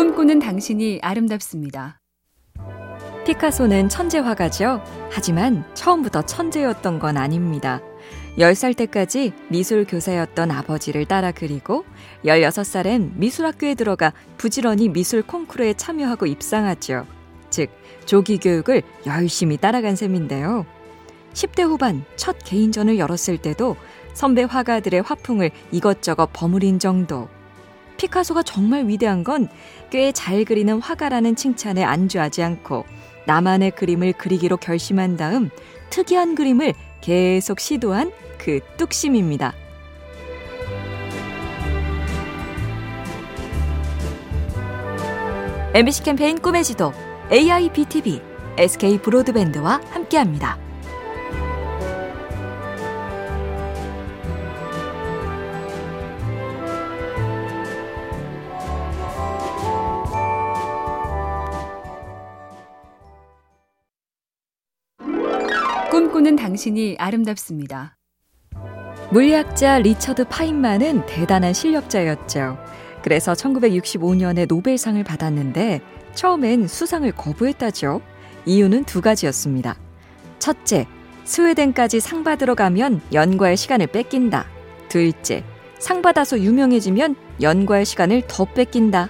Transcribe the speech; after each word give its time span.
꿈꾸는 0.00 0.38
당신이 0.38 1.00
아름답습니다. 1.02 2.00
피카소는 3.26 3.90
천재 3.90 4.16
화가죠. 4.16 4.82
하지만 5.10 5.62
처음부터 5.74 6.22
천재였던 6.22 6.98
건 6.98 7.18
아닙니다. 7.18 7.82
10살 8.38 8.74
때까지 8.78 9.34
미술 9.50 9.84
교사였던 9.84 10.52
아버지를 10.52 11.04
따라 11.04 11.32
그리고 11.32 11.84
16살엔 12.24 13.18
미술학교에 13.18 13.74
들어가 13.74 14.14
부지런히 14.38 14.88
미술 14.88 15.22
콩쿠르에 15.22 15.74
참여하고 15.74 16.24
입상하죠. 16.24 17.06
즉, 17.50 17.68
조기 18.06 18.38
교육을 18.38 18.80
열심히 19.04 19.58
따라간 19.58 19.96
셈인데요. 19.96 20.64
10대 21.34 21.64
후반 21.64 22.06
첫 22.16 22.38
개인전을 22.42 22.98
열었을 22.98 23.36
때도 23.36 23.76
선배 24.14 24.44
화가들의 24.44 25.02
화풍을 25.02 25.50
이것저것 25.72 26.30
버무린 26.32 26.78
정도. 26.78 27.28
피카소가 28.00 28.42
정말 28.42 28.86
위대한 28.86 29.24
건 29.24 29.48
꽤 29.90 30.12
잘 30.12 30.44
그리는 30.44 30.80
화가라는 30.80 31.36
칭찬에 31.36 31.82
안주하지 31.84 32.42
않고 32.42 32.84
나만의 33.26 33.72
그림을 33.72 34.14
그리기로 34.14 34.56
결심한 34.56 35.16
다음 35.16 35.50
특이한 35.90 36.34
그림을 36.34 36.74
계속 37.00 37.60
시도한 37.60 38.12
그 38.38 38.60
뚝심입니다. 38.76 39.52
MBC 45.74 46.02
캠페인 46.02 46.40
꿈의 46.40 46.64
지도 46.64 46.92
AIBTV 47.30 48.20
SK 48.58 48.98
브로드밴드와 48.98 49.80
함께합니다. 49.90 50.58
꿈꾸는 66.20 66.36
당신이 66.36 66.96
아름답습니다. 66.98 67.96
물리학자 69.10 69.78
리처드 69.78 70.24
파인만은 70.28 71.06
대단한 71.06 71.54
실력자였죠. 71.54 72.58
그래서 73.02 73.32
1965년에 73.32 74.46
노벨상을 74.46 75.02
받았는데 75.02 75.80
처음엔 76.14 76.68
수상을 76.68 77.10
거부했다죠. 77.12 78.02
이유는 78.44 78.84
두 78.84 79.00
가지였습니다. 79.00 79.76
첫째, 80.38 80.86
스웨덴까지 81.24 82.00
상 82.00 82.22
받으러 82.22 82.54
가면 82.54 83.00
연구할 83.12 83.56
시간을 83.56 83.86
뺏긴다. 83.86 84.46
둘째, 84.88 85.42
상 85.78 86.02
받아서 86.02 86.38
유명해지면 86.38 87.16
연구할 87.40 87.86
시간을 87.86 88.24
더 88.28 88.44
뺏긴다. 88.44 89.08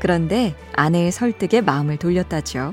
그런데 0.00 0.54
아내의 0.72 1.12
설득에 1.12 1.60
마음을 1.60 1.98
돌렸다죠. 1.98 2.72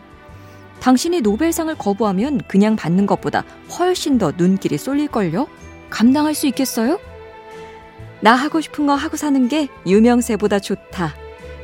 당신이 0.83 1.21
노벨상을 1.21 1.73
거부하면 1.75 2.41
그냥 2.45 2.75
받는 2.75 3.05
것보다 3.05 3.45
훨씬 3.79 4.17
더 4.17 4.33
눈길이 4.35 4.77
쏠릴걸요? 4.77 5.47
감당할 5.89 6.35
수 6.35 6.45
있겠어요? 6.47 6.99
나 8.19 8.33
하고 8.33 8.59
싶은 8.59 8.85
거 8.85 8.93
하고 8.93 9.15
사는 9.15 9.47
게 9.47 9.69
유명세보다 9.87 10.59
좋다. 10.59 11.15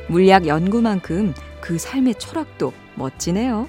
물리학 0.08 0.46
연구만큼 0.46 1.34
그 1.60 1.76
삶의 1.76 2.14
철학도 2.14 2.72
멋지네요. 2.94 3.68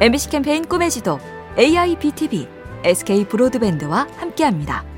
MBC 0.00 0.30
캠페인 0.30 0.64
꿈의 0.66 0.92
지도 0.92 1.18
AIBTV 1.58 2.46
SK 2.84 3.24
브로드밴드와 3.24 4.06
함께합니다. 4.16 4.89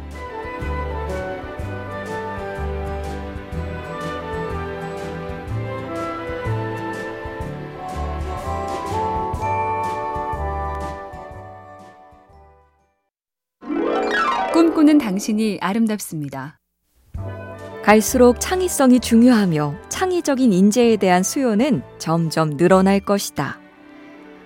꿈꾸는 14.73 14.97
당신이 14.97 15.59
아름답습니다. 15.61 16.59
갈수록 17.85 18.41
창의성이 18.41 19.01
중요하며 19.01 19.75
창의적인 19.91 20.51
인재에 20.51 20.97
대한 20.97 21.23
수요는 21.23 21.83
점점 21.99 22.57
늘어날 22.57 22.99
것이다. 23.01 23.61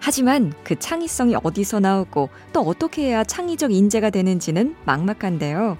하지만 0.01 0.53
그 0.65 0.77
창의성이 0.77 1.37
어디서 1.45 1.79
나오고 1.79 2.31
또 2.53 2.61
어떻게 2.63 3.03
해야 3.03 3.23
창의적 3.23 3.71
인재가 3.71 4.11
되는지는 4.11 4.75
막막한데요. 4.85 5.79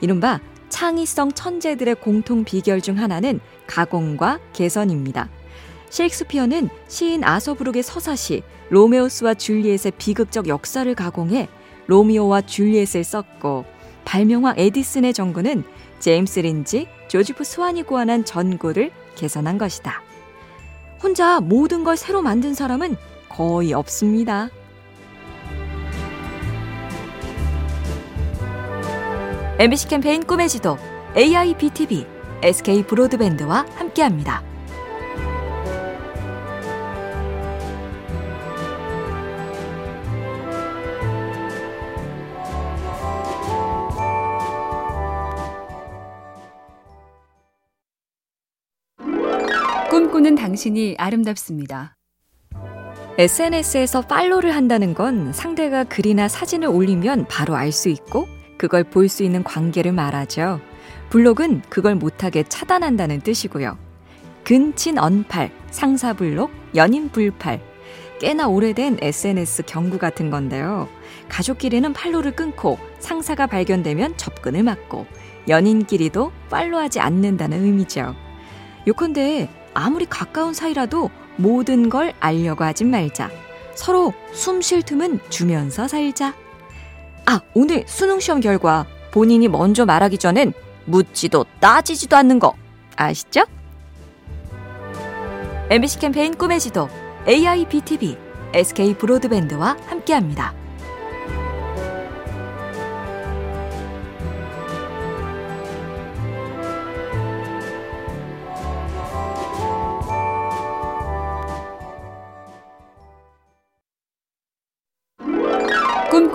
이른바 0.00 0.38
창의성 0.68 1.32
천재들의 1.32 1.96
공통 1.96 2.44
비결 2.44 2.80
중 2.80 2.98
하나는 2.98 3.40
가공과 3.66 4.38
개선입니다. 4.52 5.28
셰익스피어는 5.90 6.68
시인 6.86 7.24
아서브룩의 7.24 7.82
서사시 7.82 8.42
로메오스와 8.70 9.34
줄리엣의 9.34 9.92
비극적 9.98 10.46
역사를 10.46 10.94
가공해 10.94 11.48
로미오와 11.88 12.42
줄리엣을 12.42 13.02
썼고 13.02 13.77
발명왕 14.04 14.54
에디슨의 14.56 15.12
전구는 15.12 15.64
제임스 15.98 16.40
린지, 16.40 16.86
조지프 17.08 17.44
스완이 17.44 17.82
고안한 17.82 18.24
전구를 18.24 18.90
개선한 19.16 19.58
것이다. 19.58 20.02
혼자 21.02 21.40
모든 21.40 21.84
걸 21.84 21.96
새로 21.96 22.22
만든 22.22 22.54
사람은 22.54 22.96
거의 23.28 23.72
없습니다. 23.72 24.50
MBC 29.58 29.88
캠페인 29.88 30.22
꿈의 30.24 30.48
지도 30.48 30.78
AIBTV 31.16 32.06
SK 32.42 32.84
브로드밴드와 32.84 33.66
함께합니다. 33.74 34.47
꿈꾸는 50.18 50.34
당신이 50.34 50.96
아름답습니다. 50.98 51.94
SNS에서 53.18 54.00
팔로를 54.02 54.54
한다는 54.54 54.92
건 54.92 55.32
상대가 55.32 55.84
글이나 55.84 56.26
사진을 56.26 56.68
올리면 56.68 57.26
바로 57.28 57.54
알 57.54 57.70
수 57.70 57.88
있고 57.88 58.26
그걸 58.56 58.82
볼 58.82 59.08
수 59.08 59.22
있는 59.22 59.44
관계를 59.44 59.92
말하죠. 59.92 60.60
블록은 61.10 61.62
그걸 61.68 61.94
못하게 61.94 62.42
차단한다는 62.42 63.20
뜻이고요. 63.20 63.78
근친 64.42 64.98
언팔, 64.98 65.52
상사 65.70 66.12
블록, 66.12 66.50
연인 66.74 67.10
불팔. 67.10 67.60
꽤나 68.18 68.48
오래된 68.48 68.98
SNS 69.00 69.64
경구 69.66 69.98
같은 69.98 70.30
건데요. 70.30 70.88
가족끼리는 71.28 71.92
팔로를 71.92 72.32
끊고 72.32 72.76
상사가 72.98 73.46
발견되면 73.46 74.16
접근을 74.16 74.64
막고 74.64 75.06
연인끼리도 75.48 76.32
팔로하지 76.50 76.98
않는다는 76.98 77.62
의미죠. 77.62 78.16
요컨대 78.88 79.48
아무리 79.74 80.06
가까운 80.06 80.54
사이라도 80.54 81.10
모든 81.36 81.88
걸 81.88 82.12
알려고 82.20 82.64
하지 82.64 82.84
말자. 82.84 83.30
서로 83.74 84.12
숨 84.32 84.60
쉴 84.60 84.82
틈은 84.82 85.20
주면서 85.30 85.86
살자. 85.86 86.34
아, 87.26 87.40
오늘 87.54 87.84
수능 87.86 88.20
시험 88.20 88.40
결과 88.40 88.86
본인이 89.12 89.48
먼저 89.48 89.84
말하기 89.86 90.18
전엔 90.18 90.52
묻지도 90.86 91.44
따지지도 91.60 92.16
않는 92.16 92.38
거 92.38 92.54
아시죠? 92.96 93.42
MBC 95.70 95.98
캠페인 95.98 96.34
꿈의 96.34 96.60
지도 96.60 96.88
AIBTV 97.28 98.16
SK 98.54 98.94
브로드밴드와 98.94 99.76
함께합니다. 99.86 100.54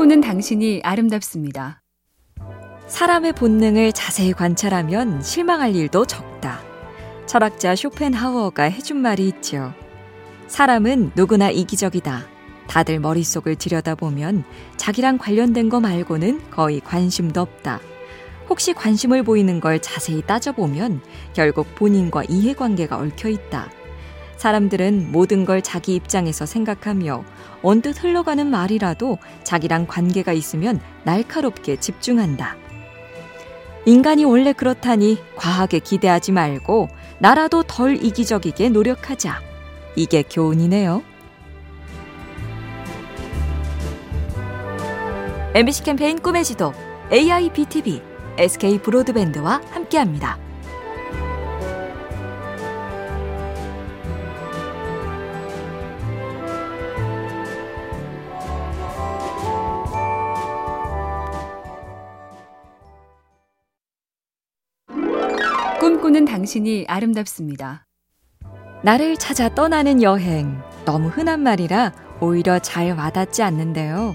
꿈꾸는 0.03 0.19
당신이 0.19 0.81
아름답습니다. 0.83 1.81
사람의 2.87 3.31
본능을 3.33 3.93
자세히 3.93 4.33
관찰하면 4.33 5.21
실망할 5.21 5.75
일도 5.75 6.05
적다. 6.05 6.59
철학자 7.25 7.73
쇼펜하우어가 7.73 8.63
해준 8.63 8.97
말이 8.97 9.29
있죠. 9.29 9.73
사람은 10.47 11.11
누구나 11.15 11.49
이기적이다. 11.51 12.25
다들 12.67 12.99
머릿속을 12.99 13.55
들여다보면 13.55 14.43
자기랑 14.75 15.19
관련된 15.19 15.69
거 15.69 15.79
말고는 15.79 16.49
거의 16.51 16.81
관심도 16.81 17.39
없다. 17.39 17.79
혹시 18.49 18.73
관심을 18.73 19.23
보이는 19.23 19.61
걸 19.61 19.81
자세히 19.81 20.21
따져보면 20.21 20.99
결국 21.33 21.73
본인과 21.75 22.23
이해관계가 22.27 22.97
얽혀 22.97 23.29
있다. 23.29 23.69
사람들은 24.37 25.11
모든 25.11 25.45
걸 25.45 25.61
자기 25.61 25.95
입장에서 25.95 26.45
생각하며 26.45 27.23
언뜻 27.61 28.03
흘러가는 28.03 28.45
말이라도 28.45 29.17
자기랑 29.43 29.87
관계가 29.87 30.33
있으면 30.33 30.79
날카롭게 31.03 31.77
집중한다. 31.77 32.57
인간이 33.85 34.23
원래 34.23 34.53
그렇다니 34.53 35.17
과하게 35.35 35.79
기대하지 35.79 36.31
말고 36.31 36.89
나라도 37.19 37.63
덜 37.63 38.03
이기적이게 38.03 38.69
노력하자. 38.69 39.41
이게 39.95 40.23
교훈이네요. 40.23 41.03
MBC 45.55 45.83
캠페인 45.83 46.19
꿈의 46.19 46.43
지도 46.43 46.73
AIBTV 47.11 48.01
SK 48.37 48.79
브로드밴드와 48.79 49.61
함께합니다. 49.69 50.42
꿈꾸는 66.03 66.25
당신이 66.25 66.83
아름답습니다. 66.89 67.85
나를 68.83 69.15
찾아 69.15 69.47
떠나는 69.47 70.03
여행. 70.03 70.59
너무 70.83 71.07
흔한 71.07 71.39
말이라 71.39 71.93
오히려 72.19 72.59
잘 72.59 72.91
와닿지 72.91 73.41
않는데요. 73.41 74.13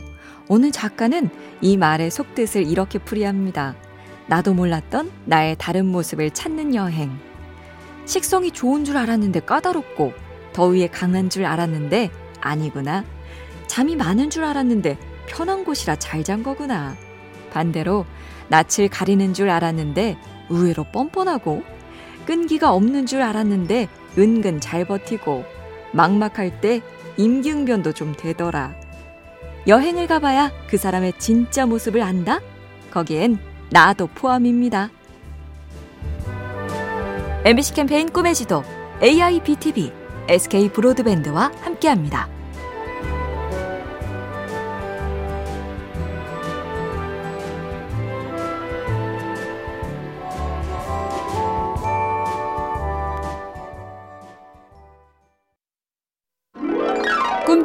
오늘 0.49 0.71
작가는 0.71 1.31
이 1.63 1.79
말의 1.79 2.11
속뜻을 2.11 2.67
이렇게 2.67 2.99
풀이합니다. 2.99 3.75
나도 4.27 4.53
몰랐던 4.53 5.11
나의 5.25 5.57
다른 5.59 5.87
모습을 5.87 6.31
찾는 6.31 6.75
여행. 6.75 7.11
식성이 8.05 8.51
좋은 8.51 8.85
줄 8.85 8.99
알았는데 8.99 9.41
까다롭고, 9.41 10.13
더위에 10.53 10.89
강한 10.89 11.31
줄 11.31 11.47
알았는데 11.47 12.11
아니구나. 12.43 13.03
잠이 13.67 13.97
많은 13.97 14.29
줄 14.29 14.45
알았는데 14.45 14.99
편한 15.27 15.65
곳이라 15.65 15.97
잘 15.97 16.23
잔 16.23 16.43
거구나. 16.43 16.97
반대로 17.51 18.05
낯을 18.49 18.91
가리는 18.91 19.33
줄 19.33 19.49
알았는데 19.49 20.19
의외로 20.51 20.85
뻔뻔하고, 20.93 21.78
끈기가 22.29 22.75
없는 22.75 23.07
줄 23.07 23.23
알았는데 23.23 23.89
은근 24.19 24.61
잘 24.61 24.85
버티고, 24.85 25.47
막막할 25.93 26.61
때 26.61 26.83
임기응변도 27.17 27.93
좀 27.95 28.15
되더라. 28.15 28.75
여행을 29.67 30.07
가봐야 30.07 30.53
그 30.69 30.77
사람의 30.77 31.15
진짜 31.19 31.65
모습을 31.65 32.03
안다? 32.03 32.41
거기엔 32.91 33.39
나도 33.71 34.09
포함입니다. 34.09 34.91
MBC 37.47 37.73
캠페인 37.73 38.11
꿈의 38.11 38.35
지도 38.35 38.63
AIBTV 39.03 39.91
SK 40.29 40.69
브로드밴드와 40.69 41.51
함께합니다. 41.63 42.29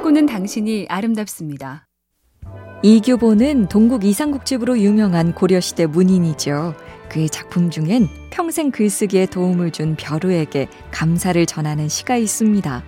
꿈꾸는 0.04 0.26
당신이 0.26 0.88
아름답습니다. 0.90 1.88
이규보는 2.84 3.70
동국 3.70 4.04
이상국집으로 4.04 4.78
유명한 4.80 5.34
고려시대 5.34 5.86
문인이죠. 5.86 6.76
그의 7.10 7.30
작품 7.30 7.70
중엔 7.70 8.10
평생 8.30 8.70
글쓰기에 8.70 9.28
도움을 9.28 9.72
준 9.72 9.96
벼루에게 9.96 10.68
감사를 10.92 11.46
전하는 11.46 11.88
시가 11.88 12.18
있습니다. 12.18 12.84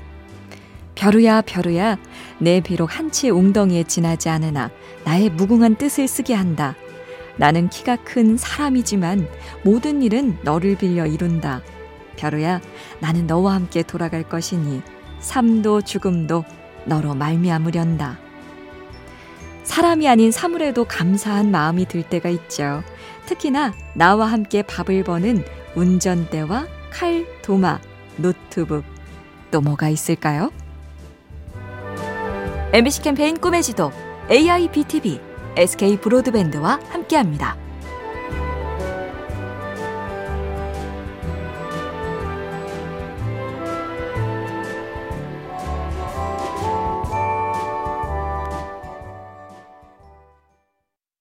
벼루야 0.96 1.44
벼루야 1.44 1.98
내 2.40 2.60
비록 2.60 3.00
한치의 3.00 3.32
웅덩이에 3.32 3.84
지나지 3.84 4.28
않으나 4.28 4.70
나의 5.06 5.30
무궁한 5.30 5.78
뜻을 5.78 6.10
쓰게 6.10 6.34
한다. 6.34 6.76
나는 7.38 7.70
키가 7.70 7.96
큰 8.04 8.36
사람이지만 8.36 9.26
모든 9.64 10.02
일은 10.02 10.38
너를 10.44 10.76
빌려 10.78 11.06
이룬다. 11.06 11.62
벼루야 12.18 12.60
나는 13.00 13.26
너와 13.26 13.54
함께 13.54 13.84
돌아갈 13.84 14.28
것이니 14.28 14.82
삶도 15.22 15.84
죽음도 15.84 16.44
너로 16.86 17.16
말미암으련다. 17.16 18.20
사람이 19.64 20.08
아닌 20.08 20.32
사물에도 20.32 20.86
감사한 20.86 21.52
마음이 21.52 21.86
들 21.86 22.04
때가 22.04 22.30
있죠. 22.30 22.84
특히나 23.26 23.74
나와 23.94 24.28
함께 24.28 24.62
밥을 24.62 25.04
버는 25.04 25.44
운전대와 25.76 26.68
칼, 26.92 27.26
도마, 27.42 27.80
노트북 28.18 28.86
또 29.52 29.62
뭐가 29.62 29.90
있을까요? 29.90 30.52
MBC 32.72 33.02
캠페인 33.02 33.38
꿈의 33.38 33.64
지도 33.64 33.92
AIBTV 34.30 35.20
SK 35.58 35.98
브로드밴드와 35.98 36.80
함께합니다. 36.90 37.65